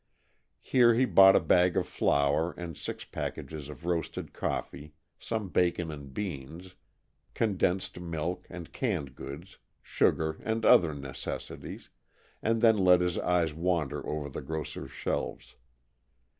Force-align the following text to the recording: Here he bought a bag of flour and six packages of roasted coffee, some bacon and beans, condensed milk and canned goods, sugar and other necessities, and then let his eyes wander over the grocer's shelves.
Here 0.61 0.95
he 0.95 1.05
bought 1.05 1.35
a 1.35 1.39
bag 1.39 1.77
of 1.77 1.87
flour 1.87 2.55
and 2.57 2.75
six 2.75 3.05
packages 3.05 3.69
of 3.69 3.85
roasted 3.85 4.33
coffee, 4.33 4.95
some 5.19 5.49
bacon 5.49 5.91
and 5.91 6.11
beans, 6.11 6.73
condensed 7.35 7.99
milk 7.99 8.47
and 8.49 8.73
canned 8.73 9.13
goods, 9.13 9.59
sugar 9.83 10.39
and 10.43 10.65
other 10.65 10.95
necessities, 10.95 11.91
and 12.41 12.63
then 12.63 12.79
let 12.79 12.99
his 13.01 13.19
eyes 13.19 13.53
wander 13.53 14.03
over 14.07 14.27
the 14.27 14.41
grocer's 14.41 14.89
shelves. 14.89 15.55